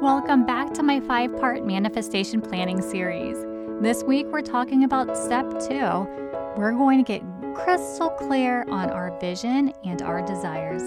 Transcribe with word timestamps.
Welcome 0.00 0.46
back 0.46 0.72
to 0.74 0.82
my 0.82 0.98
five 1.00 1.36
part 1.36 1.66
manifestation 1.66 2.40
planning 2.40 2.80
series. 2.80 3.36
This 3.82 4.02
week 4.02 4.24
we're 4.28 4.40
talking 4.40 4.84
about 4.84 5.14
step 5.14 5.44
two. 5.60 6.08
We're 6.56 6.72
going 6.72 7.04
to 7.04 7.06
get 7.06 7.22
crystal 7.54 8.08
clear 8.08 8.64
on 8.70 8.88
our 8.88 9.14
vision 9.20 9.74
and 9.84 10.00
our 10.00 10.24
desires. 10.24 10.80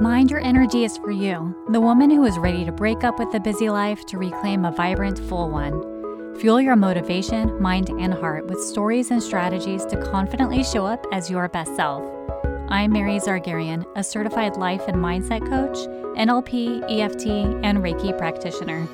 Mind 0.00 0.30
Your 0.30 0.40
Energy 0.40 0.84
is 0.84 0.96
for 0.96 1.10
you, 1.10 1.54
the 1.68 1.80
woman 1.82 2.08
who 2.08 2.24
is 2.24 2.38
ready 2.38 2.64
to 2.64 2.72
break 2.72 3.04
up 3.04 3.18
with 3.18 3.30
the 3.30 3.40
busy 3.40 3.68
life 3.68 4.06
to 4.06 4.16
reclaim 4.16 4.64
a 4.64 4.72
vibrant, 4.72 5.18
full 5.18 5.50
one. 5.50 6.36
Fuel 6.40 6.62
your 6.62 6.76
motivation, 6.76 7.60
mind, 7.60 7.90
and 7.90 8.14
heart 8.14 8.46
with 8.46 8.58
stories 8.58 9.10
and 9.10 9.22
strategies 9.22 9.84
to 9.84 10.02
confidently 10.02 10.64
show 10.64 10.86
up 10.86 11.04
as 11.12 11.30
your 11.30 11.46
best 11.50 11.76
self. 11.76 12.23
I'm 12.68 12.92
Mary 12.92 13.18
Zargarian, 13.18 13.84
a 13.94 14.02
certified 14.02 14.56
life 14.56 14.88
and 14.88 14.96
mindset 14.96 15.46
coach, 15.48 15.76
NLP, 16.16 16.82
EFT, 16.90 17.26
and 17.62 17.78
Reiki 17.78 18.16
practitioner. 18.16 18.88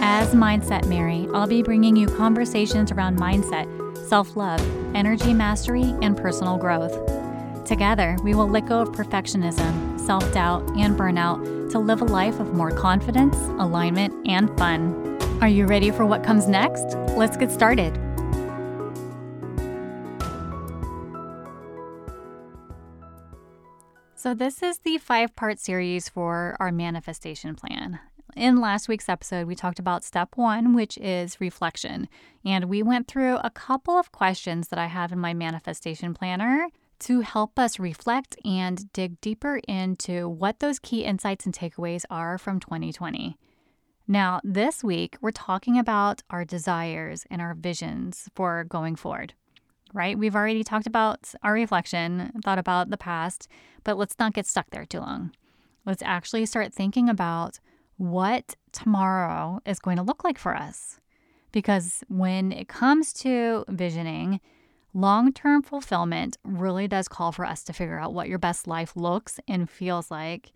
As 0.00 0.34
Mindset 0.34 0.86
Mary, 0.86 1.28
I'll 1.32 1.46
be 1.46 1.62
bringing 1.62 1.94
you 1.94 2.08
conversations 2.08 2.90
around 2.90 3.18
mindset, 3.18 3.68
self 4.08 4.36
love, 4.36 4.60
energy 4.96 5.32
mastery, 5.32 5.94
and 6.02 6.16
personal 6.16 6.56
growth. 6.56 6.92
Together, 7.64 8.16
we 8.24 8.34
will 8.34 8.48
let 8.48 8.66
go 8.66 8.80
of 8.80 8.88
perfectionism, 8.88 10.00
self 10.00 10.32
doubt, 10.34 10.68
and 10.76 10.98
burnout 10.98 11.70
to 11.70 11.78
live 11.78 12.00
a 12.00 12.06
life 12.06 12.40
of 12.40 12.54
more 12.54 12.72
confidence, 12.72 13.36
alignment, 13.60 14.12
and 14.26 14.56
fun. 14.58 15.16
Are 15.40 15.48
you 15.48 15.66
ready 15.66 15.92
for 15.92 16.04
what 16.04 16.24
comes 16.24 16.48
next? 16.48 16.96
Let's 17.16 17.36
get 17.36 17.52
started. 17.52 18.09
So, 24.22 24.34
this 24.34 24.62
is 24.62 24.80
the 24.80 24.98
five 24.98 25.34
part 25.34 25.58
series 25.58 26.10
for 26.10 26.54
our 26.60 26.70
manifestation 26.70 27.54
plan. 27.54 28.00
In 28.36 28.60
last 28.60 28.86
week's 28.86 29.08
episode, 29.08 29.46
we 29.46 29.54
talked 29.54 29.78
about 29.78 30.04
step 30.04 30.36
one, 30.36 30.74
which 30.74 30.98
is 30.98 31.40
reflection. 31.40 32.06
And 32.44 32.66
we 32.66 32.82
went 32.82 33.08
through 33.08 33.36
a 33.36 33.48
couple 33.48 33.94
of 33.94 34.12
questions 34.12 34.68
that 34.68 34.78
I 34.78 34.88
have 34.88 35.10
in 35.10 35.18
my 35.18 35.32
manifestation 35.32 36.12
planner 36.12 36.68
to 36.98 37.22
help 37.22 37.58
us 37.58 37.78
reflect 37.78 38.36
and 38.44 38.92
dig 38.92 39.18
deeper 39.22 39.62
into 39.66 40.28
what 40.28 40.60
those 40.60 40.78
key 40.78 41.02
insights 41.02 41.46
and 41.46 41.54
takeaways 41.54 42.04
are 42.10 42.36
from 42.36 42.60
2020. 42.60 43.38
Now, 44.06 44.38
this 44.44 44.84
week, 44.84 45.16
we're 45.22 45.30
talking 45.30 45.78
about 45.78 46.22
our 46.28 46.44
desires 46.44 47.24
and 47.30 47.40
our 47.40 47.54
visions 47.54 48.28
for 48.34 48.64
going 48.64 48.96
forward 48.96 49.32
right? 49.92 50.18
We've 50.18 50.36
already 50.36 50.64
talked 50.64 50.86
about 50.86 51.32
our 51.42 51.52
reflection, 51.52 52.32
thought 52.44 52.58
about 52.58 52.90
the 52.90 52.96
past, 52.96 53.48
but 53.84 53.96
let's 53.96 54.18
not 54.18 54.34
get 54.34 54.46
stuck 54.46 54.70
there 54.70 54.84
too 54.84 55.00
long. 55.00 55.32
Let's 55.86 56.02
actually 56.02 56.46
start 56.46 56.72
thinking 56.72 57.08
about 57.08 57.58
what 57.96 58.54
tomorrow 58.72 59.60
is 59.66 59.78
going 59.78 59.96
to 59.96 60.02
look 60.02 60.24
like 60.24 60.38
for 60.38 60.54
us. 60.56 61.00
Because 61.52 62.04
when 62.08 62.52
it 62.52 62.68
comes 62.68 63.12
to 63.14 63.64
visioning, 63.68 64.40
long 64.94 65.32
term 65.32 65.62
fulfillment 65.62 66.36
really 66.44 66.86
does 66.86 67.08
call 67.08 67.32
for 67.32 67.44
us 67.44 67.62
to 67.64 67.72
figure 67.72 67.98
out 67.98 68.14
what 68.14 68.28
your 68.28 68.38
best 68.38 68.66
life 68.66 68.96
looks 68.96 69.40
and 69.48 69.68
feels 69.68 70.10
like 70.10 70.52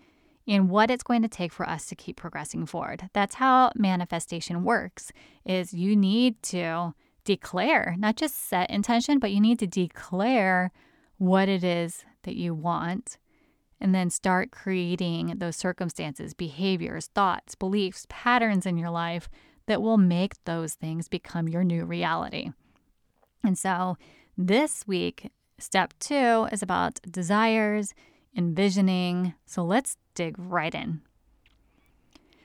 and 0.46 0.68
what 0.68 0.90
it's 0.90 1.02
going 1.02 1.22
to 1.22 1.28
take 1.28 1.52
for 1.52 1.68
us 1.68 1.86
to 1.86 1.96
keep 1.96 2.16
progressing 2.16 2.66
forward. 2.66 3.08
That's 3.12 3.36
how 3.36 3.72
manifestation 3.74 4.62
works 4.62 5.10
is 5.44 5.72
you 5.72 5.96
need 5.96 6.42
to 6.44 6.94
declare, 7.24 7.96
not 7.98 8.16
just 8.16 8.48
set 8.48 8.70
intention, 8.70 9.18
but 9.18 9.32
you 9.32 9.40
need 9.40 9.58
to 9.58 9.66
declare 9.66 10.70
what 11.18 11.48
it 11.48 11.64
is 11.64 12.04
that 12.24 12.36
you 12.36 12.54
want 12.54 13.18
and 13.80 13.94
then 13.94 14.08
start 14.10 14.50
creating 14.50 15.34
those 15.38 15.56
circumstances, 15.56 16.32
behaviors, 16.32 17.08
thoughts, 17.08 17.54
beliefs, 17.54 18.06
patterns 18.08 18.66
in 18.66 18.78
your 18.78 18.90
life 18.90 19.28
that 19.66 19.82
will 19.82 19.98
make 19.98 20.42
those 20.44 20.74
things 20.74 21.08
become 21.08 21.48
your 21.48 21.64
new 21.64 21.84
reality. 21.84 22.50
And 23.42 23.58
so 23.58 23.96
this 24.36 24.86
week, 24.86 25.30
step 25.58 25.94
two 25.98 26.48
is 26.50 26.62
about 26.62 27.00
desires, 27.10 27.94
envisioning. 28.36 29.34
So 29.46 29.62
let's 29.64 29.96
dig 30.14 30.34
right 30.38 30.74
in. 30.74 31.02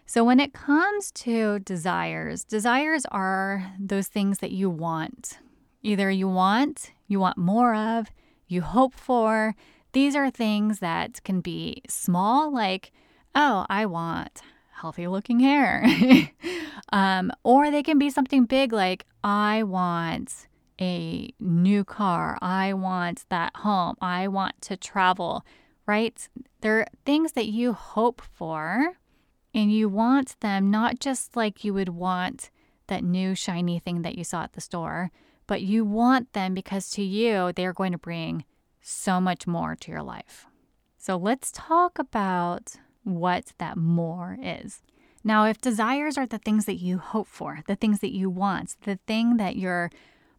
So, 0.09 0.24
when 0.24 0.40
it 0.40 0.53
comes 0.53 1.12
to 1.12 1.59
desires, 1.59 2.44
desires 2.44 3.06
are 3.12 3.74
those 3.80 4.08
things 4.08 4.40
that 4.40 4.50
you 4.50 4.68
want. 4.68 5.38
Either 5.84 6.09
you 6.09 6.28
want, 6.28 6.94
you 7.08 7.20
want 7.20 7.38
more 7.38 7.75
of, 7.75 8.08
you 8.47 8.64
hope 8.64 8.96
for. 8.96 9.53
These 9.92 10.16
are 10.16 10.31
things 10.31 10.80
that 10.80 11.24
can 11.24 11.42
be 11.42 11.84
small, 11.88 12.52
like, 12.52 12.92
oh, 13.36 13.68
I 13.70 13.86
want 13.86 14.42
healthy 14.81 15.06
looking 15.06 15.42
hair. 15.42 15.86
um, 16.91 17.31
or 17.44 17.70
they 17.70 17.84
can 17.84 18.00
be 18.00 18.09
something 18.09 18.46
big, 18.46 18.74
like, 18.74 19.06
I 19.24 19.62
want 19.62 20.47
a 20.81 21.31
new 21.40 21.84
car. 21.84 22.40
I 22.41 22.74
want 22.74 23.26
that 23.30 23.56
home. 23.58 23.96
I 24.02 24.28
want 24.28 24.59
to 24.64 24.76
travel, 24.76 25.46
right? 25.86 26.28
They're 26.62 26.88
things 27.06 27.34
that 27.34 27.46
you 27.46 27.74
hope 27.74 28.24
for 28.24 28.96
and 29.54 29.72
you 29.72 29.90
want 29.90 30.40
them 30.42 30.70
not 30.70 31.00
just 31.00 31.36
like 31.36 31.64
you 31.64 31.74
would 31.74 31.90
want 31.90 32.52
that 32.88 33.04
new 33.04 33.36
shiny 33.36 33.80
thing 33.80 34.02
that 34.02 34.18
you 34.18 34.24
saw 34.24 34.44
at 34.44 34.54
the 34.54 34.62
store, 34.62 35.12
but 35.48 35.62
you 35.62 35.84
want 35.84 36.34
them 36.34 36.54
because 36.54 36.90
to 36.92 37.04
you, 37.04 37.52
they're 37.56 37.74
going 37.74 37.92
to 37.92 37.98
bring 37.98 38.46
so 38.82 39.20
much 39.20 39.48
more 39.48 39.76
to 39.76 39.92
your 39.92 40.04
life. 40.04 40.46
So 40.98 41.16
let's 41.16 41.52
talk 41.52 41.98
about 41.98 42.76
what 43.04 43.54
that 43.58 43.78
more 43.78 44.38
is. 44.42 44.82
Now, 45.24 45.46
if 45.46 45.59
desires 45.59 46.18
are 46.18 46.28
the 46.28 46.38
things 46.38 46.66
that 46.66 46.76
you 46.76 46.98
hope 46.98 47.28
for, 47.28 47.59
the 47.68 47.76
things 47.76 48.00
that 48.00 48.14
you 48.14 48.30
want, 48.30 48.76
the 48.84 49.00
thing 49.08 49.38
that 49.38 49.56
your 49.56 49.92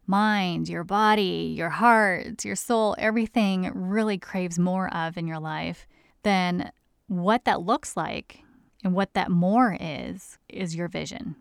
mind, 0.07 0.67
your 0.69 0.83
body, 0.83 1.53
your 1.55 1.69
heart, 1.69 2.43
your 2.43 2.55
soul, 2.55 2.95
everything 2.97 3.71
really 3.73 4.17
craves 4.17 4.57
more 4.57 4.93
of 4.93 5.17
in 5.17 5.27
your 5.27 5.39
life, 5.39 5.87
then 6.23 6.71
what 7.07 7.45
that 7.45 7.61
looks 7.61 7.95
like 7.95 8.43
and 8.83 8.93
what 8.93 9.13
that 9.13 9.29
more 9.31 9.77
is, 9.79 10.37
is 10.49 10.75
your 10.75 10.87
vision. 10.87 11.35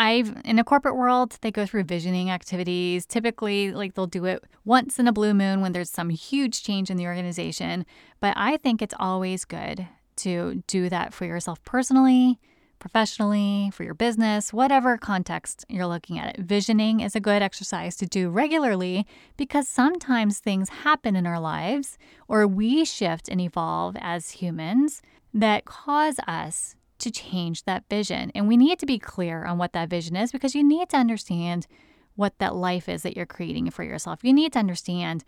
I've 0.00 0.34
in 0.46 0.58
a 0.58 0.64
corporate 0.64 0.96
world, 0.96 1.36
they 1.42 1.50
go 1.50 1.66
through 1.66 1.84
visioning 1.84 2.30
activities. 2.30 3.04
Typically, 3.04 3.72
like 3.72 3.94
they'll 3.94 4.06
do 4.06 4.24
it 4.24 4.42
once 4.64 4.98
in 4.98 5.06
a 5.06 5.12
blue 5.12 5.34
moon 5.34 5.60
when 5.60 5.72
there's 5.72 5.90
some 5.90 6.08
huge 6.08 6.62
change 6.62 6.90
in 6.90 6.96
the 6.96 7.06
organization. 7.06 7.84
But 8.18 8.32
I 8.34 8.56
think 8.56 8.80
it's 8.80 8.94
always 8.98 9.44
good 9.44 9.86
to 10.16 10.62
do 10.66 10.88
that 10.88 11.12
for 11.12 11.26
yourself 11.26 11.62
personally, 11.64 12.40
professionally, 12.78 13.70
for 13.74 13.84
your 13.84 13.92
business, 13.92 14.54
whatever 14.54 14.96
context 14.96 15.66
you're 15.68 15.86
looking 15.86 16.18
at 16.18 16.34
it. 16.34 16.44
Visioning 16.44 17.00
is 17.00 17.14
a 17.14 17.20
good 17.20 17.42
exercise 17.42 17.94
to 17.96 18.06
do 18.06 18.30
regularly 18.30 19.06
because 19.36 19.68
sometimes 19.68 20.38
things 20.38 20.70
happen 20.70 21.14
in 21.14 21.26
our 21.26 21.40
lives 21.40 21.98
or 22.26 22.46
we 22.46 22.86
shift 22.86 23.28
and 23.28 23.38
evolve 23.38 23.98
as 24.00 24.30
humans 24.30 25.02
that 25.32 25.64
cause 25.64 26.18
us 26.26 26.74
to 26.98 27.10
change 27.10 27.64
that 27.64 27.84
vision. 27.88 28.30
And 28.34 28.46
we 28.46 28.56
need 28.56 28.78
to 28.78 28.86
be 28.86 28.98
clear 28.98 29.44
on 29.44 29.58
what 29.58 29.72
that 29.72 29.88
vision 29.88 30.16
is 30.16 30.32
because 30.32 30.54
you 30.54 30.62
need 30.62 30.90
to 30.90 30.96
understand 30.96 31.66
what 32.14 32.38
that 32.38 32.54
life 32.54 32.88
is 32.88 33.02
that 33.02 33.16
you're 33.16 33.26
creating 33.26 33.70
for 33.70 33.82
yourself. 33.82 34.20
You 34.22 34.32
need 34.32 34.52
to 34.52 34.58
understand 34.58 35.24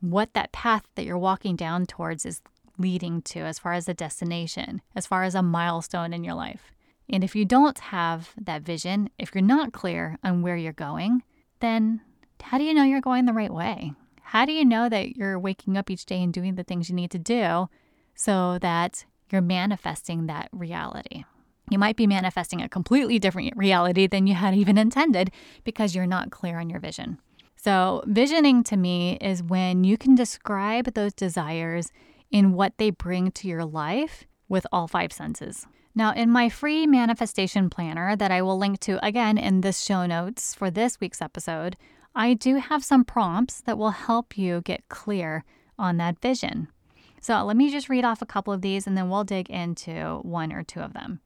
what 0.00 0.32
that 0.32 0.52
path 0.52 0.84
that 0.94 1.04
you're 1.04 1.18
walking 1.18 1.56
down 1.56 1.86
towards 1.86 2.24
is 2.24 2.40
leading 2.78 3.20
to 3.22 3.40
as 3.40 3.58
far 3.58 3.74
as 3.74 3.88
a 3.88 3.94
destination, 3.94 4.80
as 4.96 5.06
far 5.06 5.24
as 5.24 5.34
a 5.34 5.42
milestone 5.42 6.14
in 6.14 6.24
your 6.24 6.34
life. 6.34 6.72
And 7.10 7.22
if 7.22 7.34
you 7.34 7.44
don't 7.44 7.78
have 7.78 8.32
that 8.40 8.62
vision, 8.62 9.10
if 9.18 9.34
you're 9.34 9.42
not 9.42 9.72
clear 9.72 10.18
on 10.24 10.42
where 10.42 10.56
you're 10.56 10.72
going, 10.72 11.22
then 11.60 12.00
how 12.42 12.56
do 12.56 12.64
you 12.64 12.72
know 12.72 12.84
you're 12.84 13.00
going 13.00 13.26
the 13.26 13.32
right 13.32 13.52
way? 13.52 13.92
How 14.22 14.44
do 14.44 14.52
you 14.52 14.64
know 14.64 14.88
that 14.88 15.16
you're 15.16 15.38
waking 15.38 15.76
up 15.76 15.90
each 15.90 16.06
day 16.06 16.22
and 16.22 16.32
doing 16.32 16.54
the 16.54 16.64
things 16.64 16.88
you 16.88 16.94
need 16.94 17.10
to 17.10 17.18
do 17.18 17.68
so 18.14 18.58
that 18.60 19.04
you're 19.32 19.40
manifesting 19.42 20.26
that 20.26 20.48
reality. 20.52 21.24
You 21.70 21.78
might 21.78 21.96
be 21.96 22.06
manifesting 22.06 22.60
a 22.60 22.68
completely 22.68 23.18
different 23.18 23.56
reality 23.56 24.06
than 24.06 24.26
you 24.26 24.34
had 24.34 24.54
even 24.54 24.76
intended 24.76 25.30
because 25.64 25.94
you're 25.94 26.06
not 26.06 26.30
clear 26.30 26.58
on 26.58 26.68
your 26.68 26.80
vision. 26.80 27.18
So, 27.56 28.02
visioning 28.06 28.64
to 28.64 28.76
me 28.76 29.18
is 29.20 29.42
when 29.42 29.84
you 29.84 29.98
can 29.98 30.14
describe 30.14 30.94
those 30.94 31.12
desires 31.12 31.90
in 32.30 32.54
what 32.54 32.78
they 32.78 32.90
bring 32.90 33.30
to 33.32 33.48
your 33.48 33.64
life 33.64 34.24
with 34.48 34.66
all 34.72 34.88
five 34.88 35.12
senses. 35.12 35.66
Now, 35.94 36.12
in 36.12 36.30
my 36.30 36.48
free 36.48 36.86
manifestation 36.86 37.68
planner 37.68 38.16
that 38.16 38.30
I 38.30 38.42
will 38.42 38.58
link 38.58 38.80
to 38.80 39.04
again 39.04 39.36
in 39.36 39.60
the 39.60 39.72
show 39.72 40.06
notes 40.06 40.54
for 40.54 40.70
this 40.70 41.00
week's 41.00 41.20
episode, 41.20 41.76
I 42.14 42.34
do 42.34 42.56
have 42.56 42.84
some 42.84 43.04
prompts 43.04 43.60
that 43.62 43.78
will 43.78 43.90
help 43.90 44.38
you 44.38 44.62
get 44.62 44.88
clear 44.88 45.44
on 45.78 45.96
that 45.98 46.18
vision. 46.20 46.68
So 47.20 47.42
let 47.44 47.56
me 47.56 47.70
just 47.70 47.90
read 47.90 48.04
off 48.04 48.22
a 48.22 48.26
couple 48.26 48.52
of 48.52 48.62
these 48.62 48.86
and 48.86 48.96
then 48.96 49.10
we'll 49.10 49.24
dig 49.24 49.50
into 49.50 50.20
one 50.22 50.52
or 50.52 50.62
two 50.62 50.80
of 50.80 50.94
them. 50.94 51.20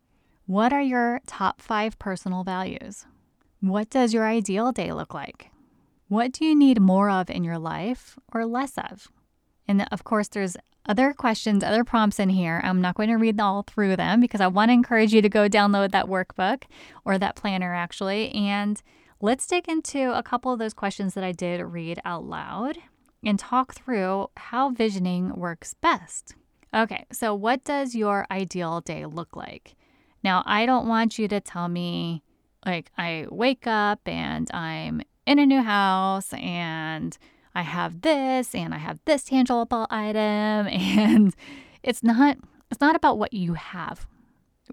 What 0.46 0.72
are 0.72 0.82
your 0.82 1.20
top 1.26 1.60
five 1.60 1.98
personal 1.98 2.42
values? 2.42 3.06
What 3.60 3.90
does 3.90 4.12
your 4.12 4.26
ideal 4.26 4.72
day 4.72 4.92
look 4.92 5.14
like? 5.14 5.50
What 6.08 6.32
do 6.32 6.44
you 6.44 6.54
need 6.54 6.80
more 6.80 7.08
of 7.08 7.30
in 7.30 7.44
your 7.44 7.58
life 7.58 8.18
or 8.32 8.44
less 8.44 8.76
of? 8.76 9.08
And 9.66 9.86
of 9.90 10.04
course, 10.04 10.28
there's 10.28 10.56
other 10.86 11.14
questions, 11.14 11.64
other 11.64 11.84
prompts 11.84 12.18
in 12.18 12.28
here. 12.28 12.60
I'm 12.62 12.82
not 12.82 12.96
going 12.96 13.08
to 13.08 13.14
read 13.14 13.40
all 13.40 13.62
through 13.62 13.96
them 13.96 14.20
because 14.20 14.40
I 14.40 14.48
want 14.48 14.68
to 14.68 14.74
encourage 14.74 15.14
you 15.14 15.22
to 15.22 15.28
go 15.28 15.48
download 15.48 15.92
that 15.92 16.06
workbook 16.06 16.64
or 17.04 17.18
that 17.18 17.36
planner 17.36 17.72
actually. 17.72 18.30
And 18.32 18.82
let's 19.20 19.46
dig 19.46 19.68
into 19.68 20.16
a 20.16 20.22
couple 20.22 20.52
of 20.52 20.58
those 20.58 20.74
questions 20.74 21.14
that 21.14 21.24
I 21.24 21.32
did 21.32 21.62
read 21.62 22.00
out 22.04 22.24
loud 22.24 22.78
and 23.26 23.38
talk 23.38 23.74
through 23.74 24.28
how 24.36 24.70
visioning 24.70 25.34
works 25.34 25.74
best. 25.74 26.34
Okay, 26.74 27.06
so 27.12 27.34
what 27.34 27.62
does 27.64 27.94
your 27.94 28.26
ideal 28.30 28.80
day 28.80 29.06
look 29.06 29.36
like? 29.36 29.76
Now, 30.24 30.42
I 30.46 30.66
don't 30.66 30.88
want 30.88 31.18
you 31.18 31.28
to 31.28 31.40
tell 31.40 31.68
me, 31.68 32.22
like, 32.66 32.90
I 32.98 33.26
wake 33.30 33.66
up 33.66 34.00
and 34.06 34.50
I'm 34.52 35.02
in 35.26 35.38
a 35.38 35.46
new 35.46 35.62
house 35.62 36.32
and 36.32 37.16
I 37.54 37.62
have 37.62 38.00
this 38.00 38.54
and 38.54 38.74
I 38.74 38.78
have 38.78 38.98
this 39.04 39.24
tangible 39.24 39.86
item 39.90 40.66
and 40.68 41.34
it's 41.82 42.02
not 42.02 42.38
it's 42.70 42.80
not 42.80 42.96
about 42.96 43.18
what 43.18 43.32
you 43.32 43.54
have. 43.54 44.06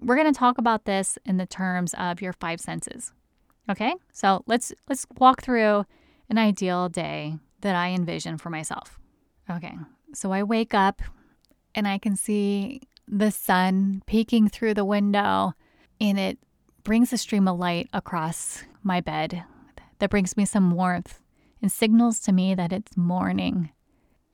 We're 0.00 0.16
going 0.16 0.32
to 0.32 0.38
talk 0.38 0.58
about 0.58 0.86
this 0.86 1.18
in 1.24 1.36
the 1.36 1.46
terms 1.46 1.94
of 1.94 2.20
your 2.20 2.32
five 2.32 2.60
senses. 2.60 3.12
Okay? 3.70 3.94
So, 4.12 4.42
let's 4.46 4.72
let's 4.88 5.06
walk 5.18 5.42
through 5.42 5.84
an 6.28 6.38
ideal 6.38 6.88
day 6.88 7.36
that 7.62 7.74
I 7.74 7.88
envision 7.88 8.38
for 8.38 8.50
myself. 8.50 8.98
Okay. 9.50 9.74
So 10.14 10.32
I 10.32 10.42
wake 10.42 10.74
up 10.74 11.02
and 11.74 11.88
I 11.88 11.98
can 11.98 12.16
see 12.16 12.82
the 13.08 13.30
sun 13.30 14.02
peeking 14.06 14.48
through 14.48 14.74
the 14.74 14.84
window 14.84 15.54
and 16.00 16.18
it 16.18 16.38
brings 16.84 17.12
a 17.12 17.18
stream 17.18 17.48
of 17.48 17.58
light 17.58 17.88
across 17.92 18.64
my 18.82 19.00
bed 19.00 19.44
that 19.98 20.10
brings 20.10 20.36
me 20.36 20.44
some 20.44 20.72
warmth 20.72 21.20
and 21.60 21.70
signals 21.70 22.18
to 22.20 22.32
me 22.32 22.54
that 22.54 22.72
it's 22.72 22.96
morning. 22.96 23.70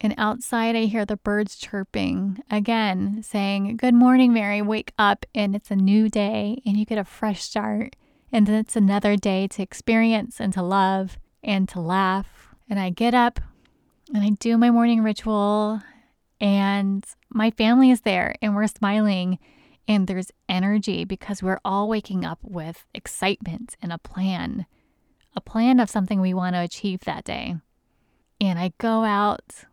And 0.01 0.15
outside, 0.17 0.77
I 0.77 0.85
hear 0.85 1.05
the 1.05 1.17
birds 1.17 1.57
chirping 1.57 2.43
again, 2.51 3.23
saying, 3.23 3.77
Good 3.77 3.95
morning, 3.95 4.33
Mary. 4.33 4.63
Wake 4.63 4.93
up, 4.97 5.27
and 5.35 5.57
it's 5.57 5.73
a 5.73 5.77
new 5.77 6.09
day, 6.09 6.63
and 6.65 6.77
you 6.77 6.87
get 6.87 6.99
a 6.99 7.05
fresh 7.05 7.43
start. 7.43 7.97
And 8.31 8.49
it's 8.49 8.77
another 8.77 9.17
day 9.17 9.49
to 9.49 9.63
experience 9.63 10.41
and 10.41 10.53
to 10.53 10.63
love 10.63 11.19
and 11.43 11.69
to 11.71 11.81
laugh. 11.81 12.38
And 12.69 12.79
I 12.79 12.91
get 12.91 13.15
up 13.15 13.41
and 14.13 14.23
I 14.23 14.31
do 14.31 14.57
my 14.57 14.71
morning 14.71 15.03
ritual, 15.03 15.83
and 16.41 17.05
my 17.31 17.51
family 17.51 17.91
is 17.91 18.03
there, 18.03 18.35
and 18.41 18.55
we're 18.55 18.67
smiling, 18.67 19.39
and 19.87 20.07
there's 20.07 20.31
energy 20.49 21.05
because 21.05 21.43
we're 21.43 21.61
all 21.65 21.89
waking 21.89 22.25
up 22.25 22.39
with 22.43 22.87
excitement 22.95 23.77
and 23.83 23.93
a 23.93 23.99
plan 23.99 24.67
a 25.39 25.41
plan 25.41 25.79
of 25.79 25.89
something 25.89 26.21
we 26.21 26.35
want 26.35 26.55
to 26.57 26.61
achieve 26.61 27.01
that 27.01 27.25
day. 27.25 27.55
And 28.41 28.59
I 28.59 28.73
go 28.79 29.05
out, 29.05 29.65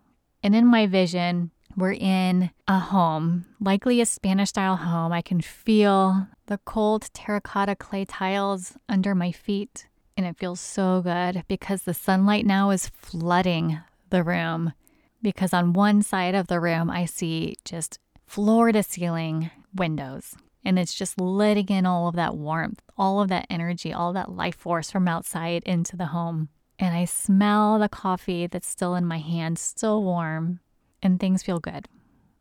and 0.44 0.56
in 0.56 0.68
my 0.68 0.86
vision, 0.86 1.50
we're 1.76 1.94
in 1.94 2.52
a 2.68 2.80
home, 2.80 3.46
likely 3.60 4.00
a 4.00 4.06
Spanish 4.06 4.50
style 4.50 4.76
home. 4.76 5.12
I 5.12 5.22
can 5.22 5.42
feel 5.42 6.28
the 6.46 6.60
cold 6.66 7.10
terracotta 7.14 7.76
clay 7.76 8.06
tiles 8.06 8.78
under 8.88 9.16
my 9.16 9.32
feet, 9.32 9.88
and 10.18 10.26
it 10.26 10.38
feels 10.38 10.60
so 10.60 11.02
good 11.02 11.44
because 11.48 11.84
the 11.84 11.94
sunlight 11.94 12.46
now 12.46 12.70
is 12.70 12.90
flooding 12.90 13.80
the 14.10 14.24
room. 14.24 14.74
Because 15.22 15.54
on 15.54 15.74
one 15.74 16.02
side 16.02 16.36
of 16.36 16.48
the 16.48 16.60
room, 16.60 16.90
I 16.90 17.06
see 17.06 17.58
just 17.66 18.00
floor 18.26 18.72
to 18.72 18.84
ceiling 18.84 19.52
windows. 19.74 20.36
And 20.64 20.80
it's 20.80 20.94
just 20.94 21.20
letting 21.20 21.68
in 21.70 21.86
all 21.86 22.08
of 22.08 22.16
that 22.16 22.36
warmth, 22.36 22.82
all 22.98 23.22
of 23.22 23.30
that 23.30 23.48
energy, 23.50 23.94
all 23.94 24.14
that 24.14 24.32
life 24.32 24.56
force 24.56 24.90
from 24.90 25.08
outside 25.08 25.64
into 25.64 25.96
the 25.96 26.08
home. 26.08 26.50
And 26.80 26.96
I 26.96 27.06
smell 27.06 27.80
the 27.80 27.90
coffee 27.90 28.48
that's 28.48 28.68
still 28.68 28.96
in 28.96 29.06
my 29.06 29.20
hand, 29.20 29.60
still 29.60 30.04
warm, 30.04 30.60
and 31.02 31.20
things 31.20 31.44
feel 31.44 31.60
good. 31.60 31.88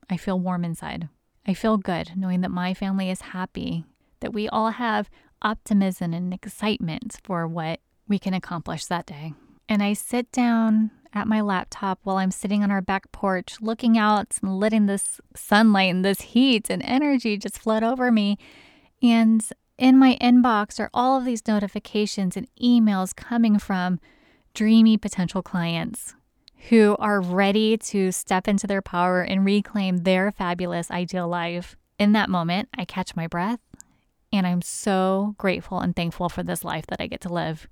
I 0.09 0.17
feel 0.17 0.39
warm 0.39 0.65
inside. 0.65 1.09
I 1.47 1.55
feel 1.55 1.77
good 1.77 2.13
knowing 2.17 2.41
that 2.41 2.51
my 2.51 2.73
family 2.73 3.11
is 3.11 3.21
happy, 3.21 3.85
that 4.21 4.33
we 4.33 4.49
all 4.49 4.71
have 4.71 5.11
optimism 5.45 6.13
and 6.13 6.33
excitement 6.33 7.19
for 7.23 7.47
what 7.47 7.81
we 8.09 8.19
can 8.19 8.35
accomplish 8.35 8.87
that 8.87 9.07
day. 9.07 9.35
And 9.69 9.83
I 9.83 9.93
sit 9.93 10.33
down 10.33 10.91
at 11.13 11.29
my 11.29 11.41
laptop 11.41 12.01
while 12.03 12.17
I'm 12.17 12.31
sitting 12.31 12.65
on 12.65 12.71
our 12.71 12.83
back 12.83 13.13
porch, 13.13 13.59
looking 13.61 13.97
out 13.97 14.39
and 14.43 14.59
letting 14.59 14.87
this 14.87 15.21
sunlight 15.37 15.95
and 15.95 16.05
this 16.05 16.21
heat 16.21 16.69
and 16.69 16.83
energy 16.83 17.37
just 17.37 17.59
flood 17.59 17.85
over 17.85 18.11
me. 18.11 18.37
And 19.01 19.47
in 19.79 19.99
my 19.99 20.19
inbox 20.21 20.81
are 20.81 20.91
all 20.93 21.19
of 21.19 21.25
these 21.25 21.47
notifications 21.47 22.37
and 22.37 22.49
emails 22.61 23.15
coming 23.15 23.59
from 23.59 24.01
dreamy 24.55 24.97
potential 24.97 25.43
clients 25.43 26.15
who 26.69 26.97
are 26.99 27.21
ready 27.21 27.77
to 27.77 28.11
step 28.11 28.49
into 28.49 28.67
their 28.67 28.83
power 28.83 29.23
and 29.23 29.45
reclaim 29.45 29.99
their 29.99 30.33
fabulous 30.33 30.91
ideal 30.91 31.29
life. 31.29 31.77
In 31.99 32.13
that 32.13 32.31
moment, 32.31 32.69
I 32.77 32.85
catch 32.85 33.15
my 33.15 33.27
breath 33.27 33.61
and 34.37 34.47
I'm 34.47 34.63
so 34.63 35.35
grateful 35.39 35.81
and 35.81 35.95
thankful 35.95 36.29
for 36.29 36.43
this 36.43 36.65
life 36.65 36.87
that 36.89 37.01
I 37.01 37.07
get 37.07 37.21
to 37.23 37.33
live. 37.33 37.69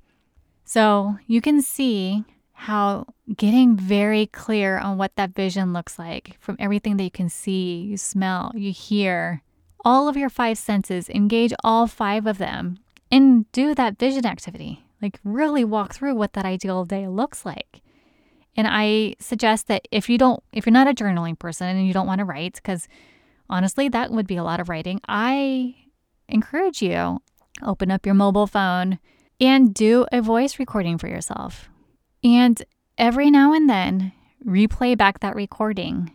So 0.64 1.16
you 1.26 1.40
can 1.40 1.60
see 1.62 2.24
how 2.52 3.06
getting 3.36 3.76
very 3.76 4.26
clear 4.26 4.78
on 4.78 4.96
what 4.96 5.16
that 5.16 5.34
vision 5.34 5.72
looks 5.72 5.98
like 5.98 6.36
from 6.38 6.56
everything 6.58 6.96
that 6.96 7.04
you 7.04 7.10
can 7.10 7.28
see, 7.28 7.80
you 7.80 7.96
smell, 7.96 8.52
you 8.54 8.72
hear, 8.72 9.42
all 9.84 10.08
of 10.08 10.16
your 10.16 10.30
five 10.30 10.56
senses, 10.56 11.08
engage 11.10 11.52
all 11.64 11.86
five 11.86 12.26
of 12.26 12.38
them 12.38 12.78
and 13.10 13.50
do 13.52 13.74
that 13.74 13.98
vision 13.98 14.24
activity. 14.24 14.84
Like, 15.00 15.18
really 15.24 15.64
walk 15.64 15.92
through 15.92 16.14
what 16.14 16.34
that 16.34 16.44
ideal 16.44 16.84
day 16.84 17.08
looks 17.08 17.44
like. 17.44 17.80
And 18.56 18.68
I 18.70 19.16
suggest 19.18 19.66
that 19.66 19.88
if 19.90 20.08
you 20.08 20.16
don't, 20.16 20.40
if 20.52 20.64
you're 20.64 20.72
not 20.72 20.86
a 20.86 20.94
journaling 20.94 21.36
person 21.36 21.66
and 21.66 21.84
you 21.84 21.92
don't 21.92 22.06
want 22.06 22.20
to 22.20 22.24
write, 22.24 22.54
because 22.54 22.86
honestly, 23.50 23.88
that 23.88 24.12
would 24.12 24.28
be 24.28 24.36
a 24.36 24.44
lot 24.44 24.60
of 24.60 24.68
writing, 24.68 25.00
I 25.08 25.74
encourage 26.28 26.82
you 26.82 27.20
open 27.62 27.90
up 27.90 28.06
your 28.06 28.14
mobile 28.14 28.46
phone 28.46 28.98
and 29.40 29.74
do 29.74 30.06
a 30.12 30.22
voice 30.22 30.58
recording 30.58 30.98
for 30.98 31.08
yourself. 31.08 31.68
And 32.22 32.62
every 32.96 33.30
now 33.30 33.52
and 33.52 33.68
then, 33.68 34.12
replay 34.44 34.96
back 34.96 35.20
that 35.20 35.34
recording. 35.34 36.12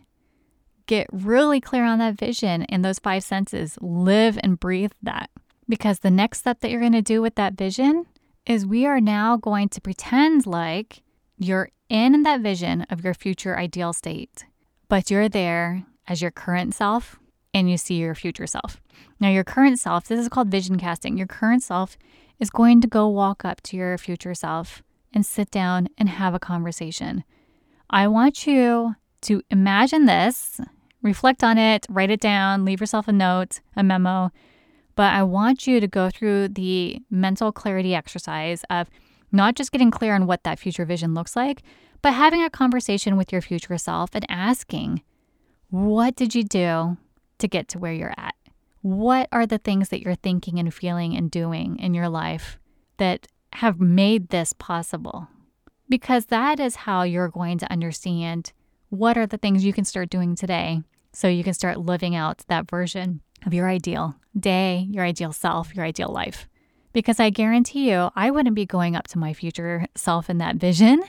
Get 0.86 1.06
really 1.12 1.60
clear 1.60 1.84
on 1.84 1.98
that 1.98 2.18
vision 2.18 2.62
and 2.64 2.84
those 2.84 2.98
five 2.98 3.22
senses. 3.22 3.78
Live 3.80 4.38
and 4.42 4.58
breathe 4.58 4.92
that. 5.02 5.30
Because 5.68 5.98
the 5.98 6.10
next 6.10 6.38
step 6.38 6.60
that 6.60 6.70
you're 6.70 6.80
going 6.80 6.92
to 6.92 7.02
do 7.02 7.20
with 7.20 7.34
that 7.34 7.54
vision 7.54 8.06
is 8.46 8.64
we 8.64 8.86
are 8.86 9.00
now 9.00 9.36
going 9.36 9.68
to 9.68 9.80
pretend 9.80 10.46
like 10.46 11.02
you're 11.36 11.68
in 11.90 12.22
that 12.22 12.40
vision 12.40 12.86
of 12.88 13.04
your 13.04 13.14
future 13.14 13.58
ideal 13.58 13.92
state, 13.92 14.46
but 14.88 15.10
you're 15.10 15.28
there 15.28 15.84
as 16.06 16.22
your 16.22 16.30
current 16.30 16.74
self 16.74 17.18
and 17.52 17.70
you 17.70 17.76
see 17.76 17.96
your 17.96 18.14
future 18.14 18.46
self. 18.46 18.80
Now, 19.20 19.28
your 19.28 19.44
current 19.44 19.78
self, 19.78 20.06
this 20.06 20.20
is 20.20 20.28
called 20.28 20.48
vision 20.48 20.78
casting. 20.78 21.16
Your 21.16 21.26
current 21.26 21.62
self 21.62 21.98
is 22.38 22.50
going 22.50 22.80
to 22.80 22.86
go 22.86 23.08
walk 23.08 23.44
up 23.44 23.60
to 23.62 23.76
your 23.76 23.98
future 23.98 24.34
self 24.34 24.82
and 25.12 25.24
sit 25.24 25.50
down 25.50 25.88
and 25.98 26.08
have 26.08 26.34
a 26.34 26.38
conversation. 26.38 27.24
I 27.90 28.06
want 28.08 28.46
you 28.46 28.94
to 29.22 29.42
imagine 29.50 30.04
this, 30.04 30.60
reflect 31.02 31.42
on 31.42 31.58
it, 31.58 31.86
write 31.88 32.10
it 32.10 32.20
down, 32.20 32.64
leave 32.64 32.80
yourself 32.80 33.08
a 33.08 33.12
note, 33.12 33.60
a 33.76 33.82
memo. 33.82 34.30
But 34.94 35.14
I 35.14 35.22
want 35.22 35.66
you 35.66 35.80
to 35.80 35.88
go 35.88 36.10
through 36.10 36.48
the 36.48 37.00
mental 37.10 37.52
clarity 37.52 37.94
exercise 37.94 38.64
of 38.68 38.90
not 39.32 39.54
just 39.54 39.72
getting 39.72 39.90
clear 39.90 40.14
on 40.14 40.26
what 40.26 40.44
that 40.44 40.58
future 40.58 40.84
vision 40.84 41.14
looks 41.14 41.36
like, 41.36 41.62
but 42.02 42.14
having 42.14 42.42
a 42.42 42.50
conversation 42.50 43.16
with 43.16 43.32
your 43.32 43.40
future 43.40 43.78
self 43.78 44.10
and 44.14 44.26
asking, 44.28 45.02
what 45.70 46.16
did 46.16 46.34
you 46.34 46.44
do 46.44 46.96
to 47.38 47.48
get 47.48 47.68
to 47.68 47.78
where 47.78 47.92
you're 47.92 48.14
at? 48.16 48.34
What 48.82 49.28
are 49.32 49.46
the 49.46 49.58
things 49.58 49.88
that 49.88 50.02
you're 50.02 50.14
thinking 50.14 50.58
and 50.58 50.72
feeling 50.72 51.16
and 51.16 51.30
doing 51.30 51.78
in 51.78 51.94
your 51.94 52.08
life 52.08 52.58
that 52.98 53.26
have 53.54 53.80
made 53.80 54.28
this 54.28 54.52
possible. 54.52 55.28
Because 55.88 56.26
that 56.26 56.60
is 56.60 56.76
how 56.76 57.02
you're 57.02 57.28
going 57.28 57.58
to 57.58 57.72
understand 57.72 58.52
what 58.90 59.16
are 59.16 59.26
the 59.26 59.38
things 59.38 59.64
you 59.64 59.72
can 59.72 59.84
start 59.84 60.10
doing 60.10 60.34
today 60.34 60.82
so 61.12 61.28
you 61.28 61.42
can 61.42 61.54
start 61.54 61.78
living 61.78 62.14
out 62.14 62.44
that 62.48 62.70
version 62.70 63.20
of 63.46 63.54
your 63.54 63.68
ideal 63.68 64.16
day, 64.38 64.86
your 64.90 65.04
ideal 65.04 65.32
self, 65.32 65.74
your 65.74 65.84
ideal 65.84 66.08
life. 66.08 66.48
Because 66.92 67.20
I 67.20 67.30
guarantee 67.30 67.90
you, 67.90 68.10
I 68.14 68.30
wouldn't 68.30 68.54
be 68.54 68.66
going 68.66 68.96
up 68.96 69.08
to 69.08 69.18
my 69.18 69.32
future 69.32 69.86
self 69.94 70.28
in 70.28 70.38
that 70.38 70.56
vision 70.56 71.02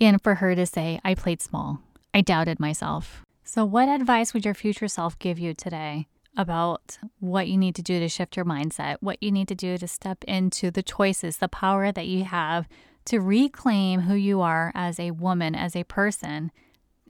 and 0.00 0.22
for 0.22 0.36
her 0.36 0.54
to 0.54 0.66
say, 0.66 1.00
I 1.04 1.14
played 1.14 1.40
small, 1.40 1.80
I 2.12 2.20
doubted 2.20 2.60
myself. 2.60 3.24
So, 3.44 3.64
what 3.64 3.88
advice 3.88 4.34
would 4.34 4.44
your 4.44 4.54
future 4.54 4.88
self 4.88 5.18
give 5.18 5.38
you 5.38 5.54
today? 5.54 6.06
About 6.38 6.96
what 7.18 7.48
you 7.48 7.58
need 7.58 7.74
to 7.74 7.82
do 7.82 7.98
to 7.98 8.08
shift 8.08 8.36
your 8.36 8.46
mindset, 8.46 8.96
what 9.00 9.20
you 9.20 9.32
need 9.32 9.48
to 9.48 9.54
do 9.54 9.76
to 9.76 9.88
step 9.88 10.24
into 10.24 10.70
the 10.70 10.82
choices, 10.82 11.36
the 11.38 11.48
power 11.48 11.92
that 11.92 12.06
you 12.06 12.24
have 12.24 12.68
to 13.06 13.20
reclaim 13.20 14.02
who 14.02 14.14
you 14.14 14.40
are 14.40 14.70
as 14.74 15.00
a 15.00 15.10
woman, 15.10 15.54
as 15.54 15.74
a 15.74 15.84
person, 15.84 16.52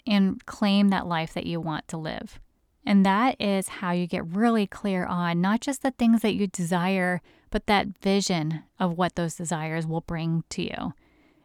and 0.07 0.45
claim 0.47 0.89
that 0.89 1.07
life 1.07 1.35
that 1.35 1.47
you 1.47 1.61
want 1.61 1.87
to 1.89 1.99
live. 1.99 2.41
And 2.87 3.05
that 3.05 3.37
is 3.39 3.69
how 3.69 3.91
you 3.91 4.07
get 4.07 4.27
really 4.27 4.67
clear 4.67 5.05
on 5.05 5.43
not 5.43 5.61
just 5.61 5.83
the 5.83 5.91
things 5.91 6.23
that 6.23 6.35
you 6.35 6.47
desire, 6.47 7.21
but 7.51 7.67
that 7.67 7.99
vision 7.99 8.63
of 8.81 8.97
what 8.97 9.15
those 9.15 9.35
desires 9.35 9.87
will 9.87 10.01
bring 10.01 10.45
to 10.51 10.63
you. 10.63 10.95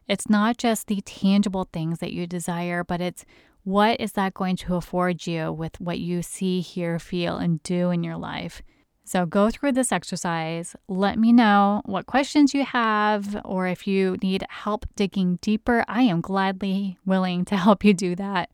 It's 0.07 0.29
not 0.29 0.57
just 0.57 0.87
the 0.87 1.01
tangible 1.01 1.67
things 1.73 1.99
that 1.99 2.13
you 2.13 2.27
desire, 2.27 2.83
but 2.83 3.01
it's 3.01 3.25
What 3.63 4.01
is 4.01 4.13
that 4.13 4.33
going 4.33 4.57
to 4.57 4.75
afford 4.75 5.25
you 5.25 5.51
with 5.51 5.79
what 5.79 5.99
you 5.99 6.21
see, 6.21 6.59
hear, 6.59 6.99
feel, 6.99 7.37
and 7.37 7.63
do 7.63 7.91
in 7.91 8.03
your 8.03 8.17
life? 8.17 8.61
So 9.05 9.25
go 9.25 9.49
through 9.49 9.73
this 9.73 9.91
exercise. 9.91 10.75
Let 10.87 11.19
me 11.19 11.31
know 11.31 11.81
what 11.85 12.05
questions 12.05 12.53
you 12.53 12.65
have, 12.65 13.41
or 13.45 13.67
if 13.67 13.85
you 13.87 14.17
need 14.21 14.45
help 14.49 14.85
digging 14.95 15.39
deeper, 15.41 15.83
I 15.87 16.03
am 16.03 16.21
gladly 16.21 16.97
willing 17.05 17.45
to 17.45 17.57
help 17.57 17.83
you 17.83 17.93
do 17.93 18.15
that. 18.15 18.49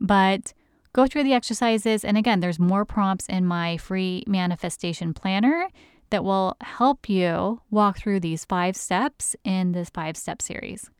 But 0.00 0.52
go 0.92 1.06
through 1.06 1.24
the 1.24 1.34
exercises. 1.34 2.04
And 2.04 2.16
again, 2.16 2.40
there's 2.40 2.58
more 2.58 2.84
prompts 2.84 3.26
in 3.26 3.46
my 3.46 3.76
free 3.76 4.24
manifestation 4.26 5.14
planner 5.14 5.68
that 6.10 6.24
will 6.24 6.56
help 6.60 7.08
you 7.08 7.60
walk 7.70 7.98
through 7.98 8.20
these 8.20 8.44
five 8.44 8.76
steps 8.76 9.34
in 9.44 9.72
this 9.72 9.88
five 9.90 10.16
step 10.16 10.42
series. 10.42 10.90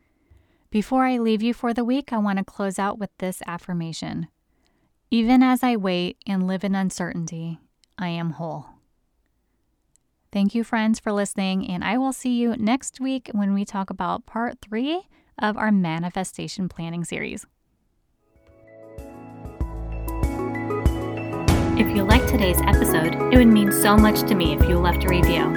Before 0.73 1.05
I 1.05 1.19
leave 1.19 1.43
you 1.43 1.53
for 1.53 1.75
the 1.75 1.85
week, 1.85 2.15
I 2.15 2.19
want 2.19 2.39
to 2.39 2.45
close 2.45 2.79
out 2.79 2.99
with 2.99 3.11
this 3.19 3.43
affirmation 3.47 4.29
Even 5.11 5.43
as 5.43 5.63
I 5.63 5.77
wait 5.77 6.17
and 6.27 6.47
live 6.47 6.65
in 6.65 6.75
uncertainty, 6.75 7.59
I 7.99 8.09
am 8.09 8.31
whole. 8.31 8.65
Thank 10.33 10.55
you, 10.55 10.65
friends, 10.65 10.99
for 10.99 11.13
listening, 11.13 11.69
and 11.69 11.85
I 11.85 11.99
will 11.99 12.15
see 12.15 12.31
you 12.31 12.57
next 12.57 13.01
week 13.01 13.29
when 13.33 13.53
we 13.53 13.67
talk 13.67 13.91
about 13.91 14.25
part 14.25 14.63
three 14.63 15.03
of 15.39 15.59
our 15.59 15.71
manifestation 15.71 16.71
planning 16.71 17.05
series. 17.05 17.45
If 21.79 21.95
you 21.95 22.03
liked 22.03 22.29
today's 22.29 22.63
episode, 22.63 23.15
it 23.31 23.37
would 23.37 23.49
mean 23.49 23.73
so 23.73 23.95
much 23.95 24.21
to 24.21 24.35
me 24.35 24.55
if 24.55 24.67
you 24.67 24.79
left 24.79 25.05
a 25.05 25.09
review. 25.09 25.53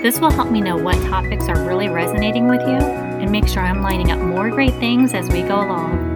This 0.00 0.20
will 0.20 0.30
help 0.30 0.52
me 0.52 0.60
know 0.60 0.76
what 0.76 0.94
topics 1.08 1.48
are 1.48 1.66
really 1.66 1.88
resonating 1.88 2.46
with 2.46 2.60
you 2.60 3.03
and 3.20 3.30
make 3.30 3.48
sure 3.48 3.62
I'm 3.62 3.82
lining 3.82 4.10
up 4.10 4.20
more 4.20 4.50
great 4.50 4.74
things 4.74 5.14
as 5.14 5.28
we 5.30 5.42
go 5.42 5.56
along. 5.56 6.13